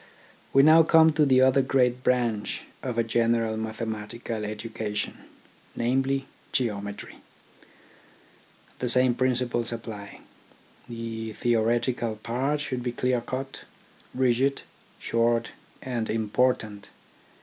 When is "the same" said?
8.79-9.13